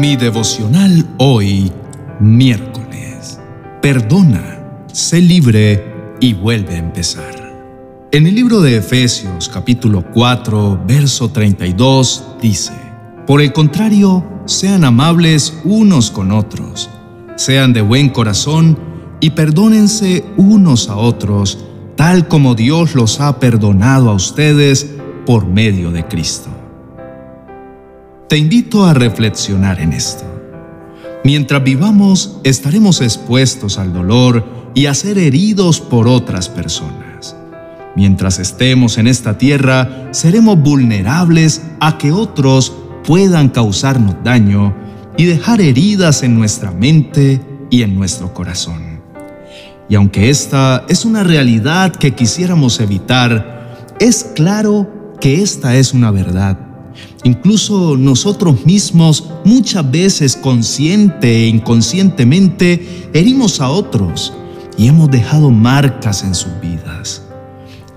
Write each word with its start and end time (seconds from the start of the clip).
Mi 0.00 0.16
devocional 0.16 1.06
hoy, 1.18 1.70
miércoles. 2.18 3.38
Perdona, 3.82 4.86
sé 4.90 5.20
libre 5.20 6.16
y 6.18 6.32
vuelve 6.32 6.76
a 6.76 6.78
empezar. 6.78 7.52
En 8.10 8.26
el 8.26 8.34
libro 8.34 8.62
de 8.62 8.78
Efesios 8.78 9.50
capítulo 9.50 10.02
4, 10.14 10.84
verso 10.88 11.30
32 11.30 12.24
dice, 12.40 12.72
Por 13.26 13.42
el 13.42 13.52
contrario, 13.52 14.24
sean 14.46 14.84
amables 14.84 15.58
unos 15.62 16.10
con 16.10 16.32
otros, 16.32 16.88
sean 17.36 17.74
de 17.74 17.82
buen 17.82 18.08
corazón 18.08 18.78
y 19.20 19.30
perdónense 19.30 20.24
unos 20.38 20.88
a 20.88 20.96
otros, 20.96 21.66
tal 21.96 22.28
como 22.28 22.54
Dios 22.54 22.94
los 22.94 23.20
ha 23.20 23.38
perdonado 23.38 24.08
a 24.08 24.14
ustedes 24.14 24.90
por 25.26 25.46
medio 25.46 25.90
de 25.90 26.08
Cristo. 26.08 26.61
Te 28.32 28.38
invito 28.38 28.86
a 28.86 28.94
reflexionar 28.94 29.78
en 29.78 29.92
esto. 29.92 30.24
Mientras 31.22 31.62
vivamos, 31.62 32.40
estaremos 32.44 33.02
expuestos 33.02 33.76
al 33.76 33.92
dolor 33.92 34.70
y 34.74 34.86
a 34.86 34.94
ser 34.94 35.18
heridos 35.18 35.80
por 35.80 36.08
otras 36.08 36.48
personas. 36.48 37.36
Mientras 37.94 38.38
estemos 38.38 38.96
en 38.96 39.06
esta 39.06 39.36
tierra, 39.36 40.08
seremos 40.12 40.58
vulnerables 40.58 41.60
a 41.78 41.98
que 41.98 42.10
otros 42.10 42.72
puedan 43.04 43.50
causarnos 43.50 44.14
daño 44.24 44.74
y 45.18 45.26
dejar 45.26 45.60
heridas 45.60 46.22
en 46.22 46.34
nuestra 46.34 46.70
mente 46.70 47.38
y 47.68 47.82
en 47.82 47.94
nuestro 47.94 48.32
corazón. 48.32 49.02
Y 49.90 49.94
aunque 49.94 50.30
esta 50.30 50.86
es 50.88 51.04
una 51.04 51.22
realidad 51.22 51.94
que 51.94 52.14
quisiéramos 52.14 52.80
evitar, 52.80 53.94
es 54.00 54.24
claro 54.34 55.18
que 55.20 55.42
esta 55.42 55.76
es 55.76 55.92
una 55.92 56.10
verdad 56.10 56.71
Incluso 57.24 57.96
nosotros 57.96 58.66
mismos 58.66 59.28
muchas 59.44 59.88
veces 59.88 60.36
consciente 60.36 61.44
e 61.44 61.48
inconscientemente 61.48 63.08
herimos 63.12 63.60
a 63.60 63.68
otros 63.68 64.32
y 64.76 64.88
hemos 64.88 65.10
dejado 65.10 65.50
marcas 65.50 66.24
en 66.24 66.34
sus 66.34 66.52
vidas. 66.60 67.22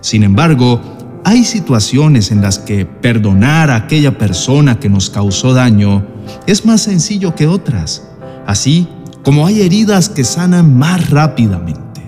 Sin 0.02 0.24
embargo, 0.24 0.80
hay 1.24 1.44
situaciones 1.44 2.32
en 2.32 2.42
las 2.42 2.60
que 2.60 2.86
perdonar 2.86 3.72
a 3.72 3.78
aquella 3.78 4.16
persona 4.18 4.80
que 4.80 4.90
nos 4.90 5.10
causó 5.10 5.54
daño 5.54 6.06
es 6.46 6.66
más 6.66 6.82
sencillo 6.82 7.34
que 7.34 7.48
otras, 7.48 8.08
así 8.46 8.88
como 9.24 9.48
hay 9.48 9.62
heridas 9.62 10.08
que 10.08 10.24
sanan 10.24 10.78
más 10.78 11.10
rápidamente. 11.10 12.02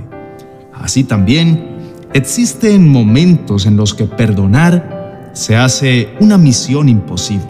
Así 0.72 1.04
también 1.04 1.78
existen 2.14 2.88
momentos 2.88 3.66
en 3.66 3.76
los 3.76 3.96
que 3.96 4.06
perdonar 4.06 4.97
se 5.38 5.56
hace 5.56 6.10
una 6.20 6.38
misión 6.38 6.90
imposible. 6.90 7.48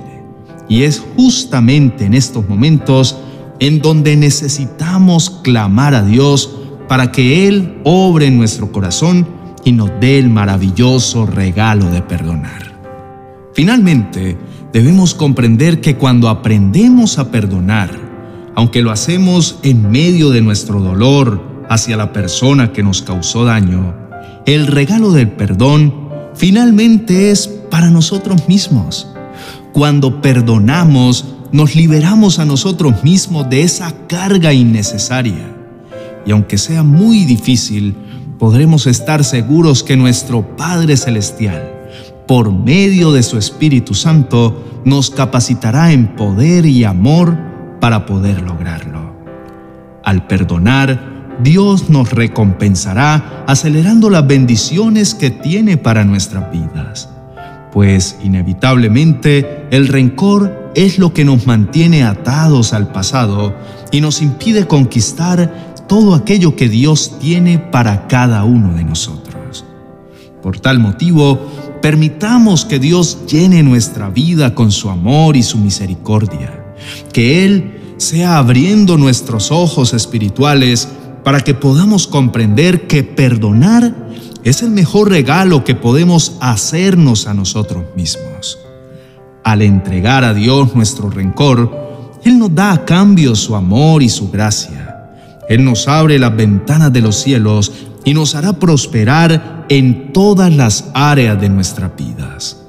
Y 0.67 0.83
es 0.83 1.01
justamente 1.15 2.05
en 2.05 2.13
estos 2.13 2.47
momentos 2.47 3.17
en 3.59 3.81
donde 3.81 4.17
necesitamos 4.17 5.29
clamar 5.29 5.95
a 5.95 6.03
Dios 6.03 6.53
para 6.89 7.11
que 7.11 7.47
Él 7.47 7.79
obre 7.85 8.27
en 8.27 8.37
nuestro 8.37 8.71
corazón 8.71 9.27
y 9.63 9.71
nos 9.71 9.89
dé 10.01 10.19
el 10.19 10.29
maravilloso 10.29 11.25
regalo 11.25 11.89
de 11.89 12.01
perdonar. 12.01 12.77
Finalmente, 13.53 14.37
debemos 14.73 15.15
comprender 15.15 15.79
que 15.79 15.95
cuando 15.95 16.27
aprendemos 16.27 17.17
a 17.17 17.31
perdonar, 17.31 17.89
aunque 18.55 18.81
lo 18.81 18.91
hacemos 18.91 19.59
en 19.63 19.89
medio 19.89 20.29
de 20.29 20.41
nuestro 20.41 20.81
dolor 20.81 21.65
hacia 21.69 21.95
la 21.95 22.11
persona 22.11 22.73
que 22.73 22.83
nos 22.83 23.01
causó 23.01 23.45
daño, 23.45 23.95
el 24.45 24.67
regalo 24.67 25.11
del 25.11 25.29
perdón 25.31 26.06
finalmente 26.37 27.31
es 27.31 27.47
para 27.47 27.89
nosotros 27.89 28.47
mismos. 28.47 29.07
Cuando 29.73 30.21
perdonamos, 30.21 31.25
nos 31.51 31.75
liberamos 31.75 32.39
a 32.39 32.45
nosotros 32.45 33.03
mismos 33.03 33.49
de 33.49 33.63
esa 33.63 33.93
carga 34.07 34.53
innecesaria. 34.53 35.55
Y 36.25 36.31
aunque 36.31 36.57
sea 36.57 36.83
muy 36.83 37.25
difícil, 37.25 37.95
podremos 38.37 38.87
estar 38.87 39.23
seguros 39.23 39.83
que 39.83 39.97
nuestro 39.97 40.55
Padre 40.57 40.97
Celestial, 40.97 41.71
por 42.27 42.51
medio 42.51 43.11
de 43.11 43.23
su 43.23 43.37
Espíritu 43.37 43.93
Santo, 43.93 44.81
nos 44.83 45.09
capacitará 45.09 45.91
en 45.91 46.15
poder 46.15 46.65
y 46.65 46.83
amor 46.83 47.37
para 47.79 48.05
poder 48.05 48.41
lograrlo. 48.41 49.15
Al 50.03 50.27
perdonar, 50.27 51.16
Dios 51.43 51.89
nos 51.89 52.11
recompensará 52.11 53.43
acelerando 53.47 54.09
las 54.09 54.25
bendiciones 54.25 55.15
que 55.15 55.29
tiene 55.29 55.77
para 55.77 56.03
nuestras 56.03 56.51
vidas 56.51 57.09
pues 57.77 58.17
inevitablemente 58.23 59.67
el 59.69 59.87
rencor 59.87 60.71
es 60.73 60.97
lo 60.97 61.13
que 61.13 61.23
nos 61.23 61.45
mantiene 61.45 62.03
atados 62.03 62.73
al 62.73 62.91
pasado 62.91 63.53
y 63.91 64.01
nos 64.01 64.23
impide 64.23 64.65
conquistar 64.65 65.75
todo 65.87 66.15
aquello 66.15 66.55
que 66.55 66.69
Dios 66.69 67.19
tiene 67.19 67.59
para 67.59 68.07
cada 68.07 68.43
uno 68.45 68.73
de 68.73 68.83
nosotros. 68.83 69.63
Por 70.41 70.59
tal 70.59 70.79
motivo, 70.79 71.39
permitamos 71.79 72.65
que 72.65 72.79
Dios 72.79 73.19
llene 73.27 73.61
nuestra 73.61 74.09
vida 74.09 74.55
con 74.55 74.71
su 74.71 74.89
amor 74.89 75.37
y 75.37 75.43
su 75.43 75.59
misericordia, 75.59 76.75
que 77.13 77.45
Él 77.45 77.95
sea 77.97 78.39
abriendo 78.39 78.97
nuestros 78.97 79.51
ojos 79.51 79.93
espirituales 79.93 80.87
para 81.27 81.41
que 81.41 81.53
podamos 81.53 82.07
comprender 82.07 82.87
que 82.87 83.03
perdonar 83.03 83.93
es 84.45 84.61
el 84.61 84.69
mejor 84.69 85.09
regalo 85.09 85.65
que 85.65 85.75
podemos 85.75 86.37
hacernos 86.39 87.27
a 87.27 87.33
nosotros 87.33 87.83
mismos. 87.97 88.57
Al 89.43 89.61
entregar 89.61 90.23
a 90.23 90.33
Dios 90.33 90.73
nuestro 90.73 91.09
rencor, 91.09 92.15
Él 92.23 92.39
nos 92.39 92.55
da 92.55 92.71
a 92.71 92.85
cambio 92.85 93.35
su 93.35 93.57
amor 93.57 94.03
y 94.03 94.07
su 94.07 94.31
gracia. 94.31 95.09
Él 95.49 95.65
nos 95.65 95.89
abre 95.89 96.17
las 96.17 96.33
ventanas 96.33 96.93
de 96.93 97.01
los 97.01 97.17
cielos 97.17 97.73
y 98.05 98.13
nos 98.13 98.33
hará 98.33 98.53
prosperar 98.53 99.65
en 99.67 100.13
todas 100.13 100.55
las 100.55 100.85
áreas 100.93 101.41
de 101.41 101.49
nuestras 101.49 101.91
vidas. 101.97 102.63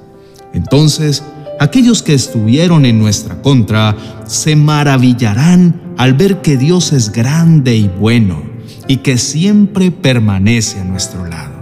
Entonces, 0.53 1.23
aquellos 1.61 2.03
que 2.03 2.13
estuvieron 2.13 2.85
en 2.85 2.99
nuestra 2.99 3.41
contra 3.41 3.95
se 4.25 4.57
maravillarán 4.57 5.93
al 5.95 6.13
ver 6.13 6.41
que 6.41 6.57
Dios 6.57 6.91
es 6.91 7.13
grande 7.13 7.73
y 7.77 7.87
bueno 7.87 8.48
y 8.89 8.97
que 8.97 9.19
siempre 9.19 9.91
permanece 9.91 10.79
a 10.79 10.83
nuestro 10.83 11.27
lado. 11.27 11.53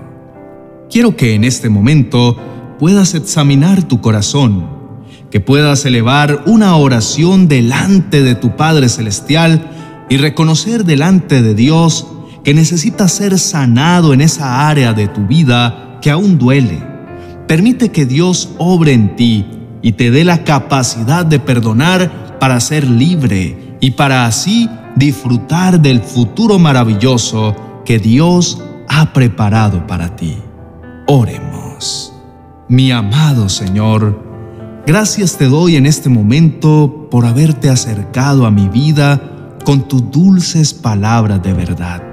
Quiero 0.90 1.18
que 1.18 1.36
en 1.36 1.44
este 1.44 1.68
momento 1.68 2.38
puedas 2.80 3.16
examinar 3.16 3.84
tu 3.84 4.00
corazón, 4.00 4.66
que 5.30 5.42
puedas 5.42 5.84
elevar 5.86 6.44
una 6.46 6.78
oración 6.78 7.50
delante 7.50 8.24
de 8.24 8.36
tu 8.36 8.56
Padre 8.56 8.88
Celestial 8.88 10.06
y 10.10 10.16
reconocer 10.16 10.86
delante 10.86 11.42
de 11.42 11.54
Dios 11.54 12.08
que 12.46 12.54
necesitas 12.54 13.12
ser 13.12 13.38
sanado 13.38 14.14
en 14.14 14.22
esa 14.22 14.70
área 14.70 14.94
de 14.94 15.10
tu 15.10 15.28
vida 15.28 16.00
que 16.02 16.10
aún 16.10 16.38
duele. 16.38 16.82
Permite 17.46 17.90
que 17.90 18.06
Dios 18.06 18.52
obre 18.58 18.94
en 18.94 19.18
ti 19.18 19.46
y 19.82 19.92
te 19.92 20.12
dé 20.12 20.24
la 20.24 20.46
capacidad 20.46 21.26
de 21.26 21.40
perdonar 21.40 22.38
para 22.40 22.62
ser 22.62 22.88
libre 22.88 23.76
y 23.82 23.92
para 23.92 24.26
así 24.26 24.70
disfrutar 24.98 25.80
del 25.80 26.02
futuro 26.02 26.58
maravilloso 26.58 27.56
que 27.86 28.00
Dios 28.00 28.62
ha 28.90 29.14
preparado 29.14 29.86
para 29.86 30.16
ti. 30.16 30.38
Oremos. 31.08 32.14
Mi 32.68 32.92
amado 32.92 33.48
Señor, 33.48 34.20
gracias 34.86 35.38
te 35.38 35.46
doy 35.46 35.76
en 35.76 35.86
este 35.86 36.10
momento 36.10 37.08
por 37.12 37.26
haberte 37.26 37.70
acercado 37.70 38.46
a 38.46 38.52
mi 38.52 38.68
vida 38.68 39.22
con 39.64 39.88
tus 39.88 40.10
dulces 40.12 40.74
palabras 40.74 41.44
de 41.44 41.54
verdad. 41.54 42.04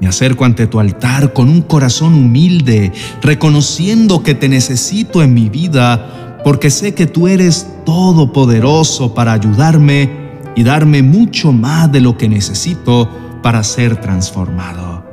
Me 0.00 0.06
acerco 0.06 0.44
ante 0.44 0.66
tu 0.66 0.78
altar 0.78 1.32
con 1.32 1.48
un 1.48 1.62
corazón 1.62 2.14
humilde, 2.14 2.92
reconociendo 3.22 4.22
que 4.22 4.34
te 4.34 4.48
necesito 4.48 5.22
en 5.22 5.34
mi 5.34 5.48
vida, 5.48 6.40
porque 6.44 6.70
sé 6.70 6.94
que 6.94 7.06
tú 7.06 7.26
eres 7.26 7.66
todopoderoso 7.84 9.14
para 9.14 9.32
ayudarme 9.32 10.25
y 10.56 10.64
darme 10.64 11.02
mucho 11.02 11.52
más 11.52 11.92
de 11.92 12.00
lo 12.00 12.16
que 12.16 12.28
necesito 12.28 13.08
para 13.42 13.62
ser 13.62 14.00
transformado. 14.00 15.04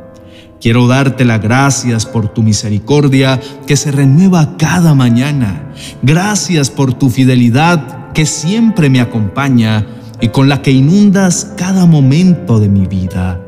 Quiero 0.60 0.88
darte 0.88 1.26
las 1.26 1.42
gracias 1.42 2.06
por 2.06 2.30
tu 2.30 2.42
misericordia 2.42 3.40
que 3.68 3.76
se 3.76 3.92
renueva 3.92 4.56
cada 4.58 4.96
mañana. 4.96 5.74
Gracias 6.02 6.70
por 6.70 6.94
tu 6.94 7.10
fidelidad 7.10 8.14
que 8.14 8.26
siempre 8.26 8.90
me 8.90 9.02
acompaña 9.02 9.86
y 10.22 10.30
con 10.30 10.48
la 10.48 10.62
que 10.62 10.72
inundas 10.72 11.52
cada 11.58 11.86
momento 11.86 12.60
de 12.60 12.70
mi 12.70 12.88
vida. 12.88 13.42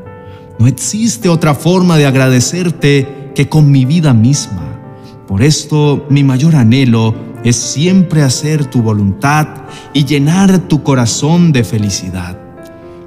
No 0.60 0.68
existe 0.68 1.30
otra 1.30 1.56
forma 1.56 1.96
de 1.98 2.06
agradecerte 2.06 3.32
que 3.34 3.48
con 3.48 3.72
mi 3.72 3.86
vida 3.86 4.14
misma. 4.14 4.78
Por 5.26 5.42
esto 5.42 6.06
mi 6.10 6.24
mayor 6.24 6.58
anhelo 6.58 7.16
es 7.46 7.56
siempre 7.56 8.24
hacer 8.24 8.66
tu 8.66 8.82
voluntad 8.82 9.48
y 9.94 10.04
llenar 10.04 10.68
tu 10.68 10.82
corazón 10.82 11.54
de 11.54 11.64
felicidad. 11.64 12.38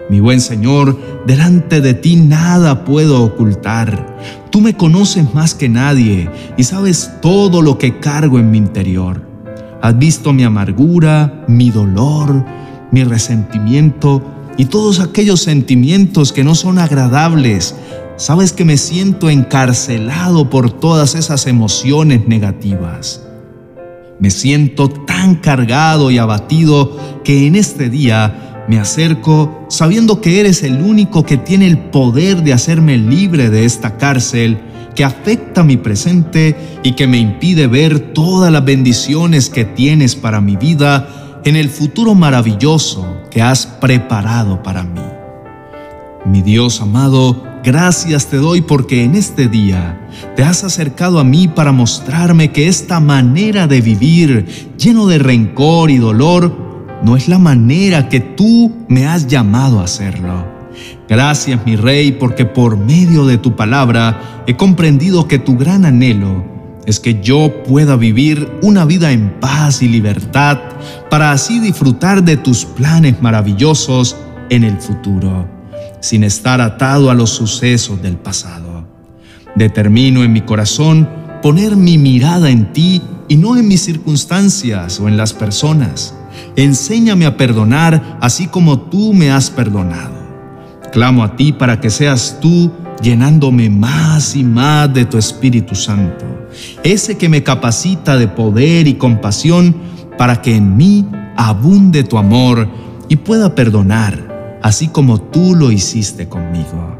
Mi 0.08 0.20
buen 0.20 0.40
Señor, 0.40 0.96
delante 1.26 1.80
de 1.80 1.92
ti 1.92 2.16
nada 2.16 2.84
puedo 2.84 3.22
ocultar. 3.22 4.16
Tú 4.50 4.60
me 4.60 4.74
conoces 4.74 5.34
más 5.34 5.54
que 5.54 5.68
nadie 5.68 6.30
y 6.56 6.62
sabes 6.62 7.10
todo 7.20 7.60
lo 7.60 7.78
que 7.78 7.98
cargo 7.98 8.38
en 8.38 8.50
mi 8.52 8.58
interior. 8.58 9.20
Has 9.82 9.98
visto 9.98 10.32
mi 10.32 10.44
amargura, 10.44 11.44
mi 11.48 11.70
dolor, 11.70 12.44
mi 12.92 13.02
resentimiento 13.02 14.22
y 14.56 14.66
todos 14.66 15.00
aquellos 15.00 15.42
sentimientos 15.42 16.32
que 16.32 16.44
no 16.44 16.54
son 16.54 16.78
agradables. 16.78 17.74
Sabes 18.16 18.52
que 18.52 18.64
me 18.64 18.76
siento 18.76 19.30
encarcelado 19.30 20.48
por 20.48 20.70
todas 20.70 21.16
esas 21.16 21.46
emociones 21.48 22.28
negativas. 22.28 23.27
Me 24.20 24.30
siento 24.30 24.88
tan 24.88 25.36
cargado 25.36 26.10
y 26.10 26.18
abatido 26.18 26.96
que 27.24 27.46
en 27.46 27.54
este 27.54 27.88
día 27.88 28.64
me 28.68 28.78
acerco 28.78 29.66
sabiendo 29.68 30.20
que 30.20 30.40
eres 30.40 30.62
el 30.62 30.82
único 30.82 31.24
que 31.24 31.36
tiene 31.36 31.66
el 31.66 31.78
poder 31.78 32.42
de 32.42 32.52
hacerme 32.52 32.98
libre 32.98 33.48
de 33.48 33.64
esta 33.64 33.96
cárcel 33.96 34.58
que 34.94 35.04
afecta 35.04 35.62
mi 35.62 35.76
presente 35.76 36.56
y 36.82 36.92
que 36.92 37.06
me 37.06 37.18
impide 37.18 37.66
ver 37.66 38.12
todas 38.12 38.52
las 38.52 38.64
bendiciones 38.64 39.48
que 39.48 39.64
tienes 39.64 40.16
para 40.16 40.40
mi 40.40 40.56
vida 40.56 41.40
en 41.44 41.56
el 41.56 41.68
futuro 41.68 42.14
maravilloso 42.14 43.22
que 43.30 43.40
has 43.40 43.66
preparado 43.66 44.62
para 44.62 44.82
mí. 44.82 45.00
Mi 46.26 46.42
Dios 46.42 46.82
amado, 46.82 47.47
gracias 47.64 48.26
te 48.26 48.36
doy 48.36 48.60
porque 48.60 49.04
en 49.04 49.14
este 49.14 49.48
día 49.48 50.00
te 50.36 50.42
has 50.42 50.64
acercado 50.64 51.18
a 51.18 51.24
mí 51.24 51.48
para 51.48 51.72
mostrarme 51.72 52.50
que 52.52 52.68
esta 52.68 53.00
manera 53.00 53.66
de 53.66 53.80
vivir 53.80 54.74
lleno 54.78 55.06
de 55.06 55.18
rencor 55.18 55.90
y 55.90 55.98
dolor 55.98 56.68
no 57.02 57.16
es 57.16 57.28
la 57.28 57.38
manera 57.38 58.08
que 58.08 58.20
tú 58.20 58.72
me 58.88 59.06
has 59.06 59.26
llamado 59.26 59.80
a 59.80 59.84
hacerlo. 59.84 60.46
Gracias, 61.08 61.64
mi 61.64 61.76
Rey, 61.76 62.12
porque 62.12 62.44
por 62.44 62.76
medio 62.76 63.24
de 63.26 63.38
tu 63.38 63.56
palabra 63.56 64.42
he 64.46 64.56
comprendido 64.56 65.26
que 65.26 65.38
tu 65.38 65.56
gran 65.56 65.84
anhelo 65.84 66.44
es 66.86 67.00
que 67.00 67.20
yo 67.20 67.62
pueda 67.64 67.96
vivir 67.96 68.50
una 68.62 68.84
vida 68.84 69.12
en 69.12 69.38
paz 69.40 69.82
y 69.82 69.88
libertad 69.88 70.58
para 71.10 71.32
así 71.32 71.60
disfrutar 71.60 72.22
de 72.22 72.36
tus 72.36 72.64
planes 72.64 73.20
maravillosos 73.20 74.16
en 74.48 74.64
el 74.64 74.78
futuro, 74.78 75.46
sin 76.00 76.24
estar 76.24 76.60
atado 76.60 77.10
a 77.10 77.14
los 77.14 77.30
sucesos 77.30 78.00
del 78.02 78.16
pasado. 78.16 78.86
Determino 79.54 80.22
en 80.22 80.32
mi 80.32 80.42
corazón 80.42 81.08
poner 81.42 81.76
mi 81.76 81.98
mirada 81.98 82.50
en 82.50 82.72
ti 82.72 83.02
y 83.28 83.36
no 83.36 83.56
en 83.56 83.68
mis 83.68 83.82
circunstancias 83.82 85.00
o 85.00 85.08
en 85.08 85.16
las 85.16 85.32
personas. 85.32 86.14
Enséñame 86.56 87.26
a 87.26 87.36
perdonar 87.36 88.18
así 88.20 88.46
como 88.46 88.80
tú 88.80 89.12
me 89.12 89.30
has 89.30 89.50
perdonado. 89.50 90.16
Clamo 90.92 91.22
a 91.22 91.36
ti 91.36 91.52
para 91.52 91.80
que 91.80 91.90
seas 91.90 92.38
tú 92.40 92.70
llenándome 93.02 93.70
más 93.70 94.34
y 94.34 94.42
más 94.42 94.92
de 94.92 95.04
tu 95.04 95.18
Espíritu 95.18 95.74
Santo, 95.74 96.24
ese 96.82 97.16
que 97.16 97.28
me 97.28 97.42
capacita 97.42 98.16
de 98.16 98.28
poder 98.28 98.88
y 98.88 98.94
compasión 98.94 99.76
para 100.16 100.42
que 100.42 100.56
en 100.56 100.76
mí 100.76 101.06
abunde 101.36 102.02
tu 102.02 102.18
amor 102.18 102.68
y 103.08 103.16
pueda 103.16 103.54
perdonar, 103.54 104.27
así 104.62 104.88
como 104.88 105.20
tú 105.20 105.54
lo 105.54 105.70
hiciste 105.70 106.28
conmigo. 106.28 106.98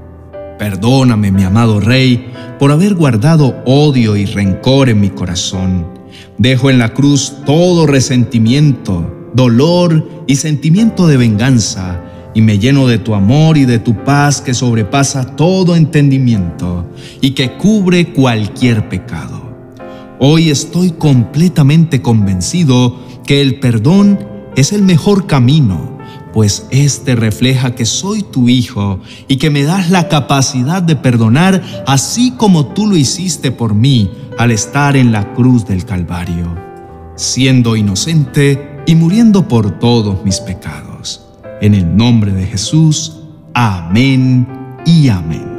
Perdóname, 0.59 1.31
mi 1.31 1.45
amado 1.45 1.81
Rey, 1.81 2.33
por 2.59 2.73
haber 2.73 2.95
guardado 2.95 3.63
odio 3.65 4.17
y 4.17 4.27
rencor 4.27 4.89
en 4.89 5.01
mi 5.01 5.11
corazón. 5.11 5.87
Dejo 6.37 6.71
en 6.71 6.79
la 6.79 6.95
cruz 6.95 7.35
todo 7.47 7.87
resentimiento, 7.87 9.31
dolor 9.35 10.25
y 10.27 10.37
sentimiento 10.37 11.07
de 11.07 11.17
venganza 11.17 12.01
y 12.35 12.41
me 12.41 12.59
lleno 12.59 12.87
de 12.87 12.99
tu 12.99 13.15
amor 13.15 13.57
y 13.57 13.65
de 13.65 13.79
tu 13.79 14.05
paz 14.05 14.41
que 14.41 14.55
sobrepasa 14.55 15.37
todo 15.37 15.75
entendimiento 15.75 16.87
y 17.21 17.31
que 17.31 17.53
cubre 17.53 18.13
cualquier 18.13 18.89
pecado. 18.89 19.43
Hoy 20.21 20.51
estoy 20.51 20.91
completamente 20.93 22.03
convencido 22.03 22.97
que 23.25 23.41
el 23.41 23.61
perdón 23.61 24.19
es 24.57 24.73
el 24.73 24.83
mejor 24.83 25.27
camino, 25.27 25.98
pues 26.33 26.67
éste 26.71 27.17
refleja 27.17 27.75
que 27.75 27.85
soy 27.85 28.23
tu 28.23 28.49
hijo 28.49 29.01
y 29.27 29.37
que 29.37 29.51
me 29.51 29.63
das 29.63 29.91
la 29.91 30.09
capacidad 30.09 30.83
de 30.83 30.97
perdonar 30.97 31.63
así 31.87 32.33
como 32.37 32.67
tú 32.67 32.87
lo 32.87 32.97
hiciste 32.97 33.51
por 33.51 33.75
mí 33.75 34.11
al 34.39 34.51
estar 34.51 34.97
en 34.97 35.13
la 35.13 35.35
cruz 35.35 35.67
del 35.67 35.85
Calvario, 35.85 36.55
siendo 37.17 37.77
inocente 37.77 38.83
y 38.87 38.95
muriendo 38.95 39.49
por 39.49 39.79
todos 39.79 40.25
mis 40.25 40.41
pecados. 40.41 41.25
En 41.61 41.75
el 41.75 41.97
nombre 41.97 42.33
de 42.33 42.47
Jesús, 42.47 43.19
amén 43.53 44.47
y 44.87 45.09
amén. 45.09 45.58